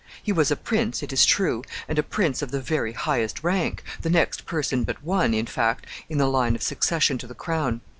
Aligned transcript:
He 0.23 0.31
was 0.31 0.49
a 0.49 0.55
prince, 0.55 1.03
it 1.03 1.13
is 1.13 1.27
true, 1.27 1.63
and 1.87 1.99
a 1.99 2.01
prince 2.01 2.41
of 2.41 2.49
the 2.49 2.59
very 2.59 2.93
highest 2.93 3.43
rank 3.43 3.83
the 4.01 4.09
next 4.09 4.47
person 4.47 4.83
but 4.83 5.03
one, 5.03 5.31
in 5.35 5.45
fact, 5.45 5.85
in 6.09 6.17
the 6.17 6.25
line 6.25 6.55
of 6.55 6.63
succession 6.63 7.19
to 7.19 7.27
the 7.27 7.35
crown. 7.35 7.81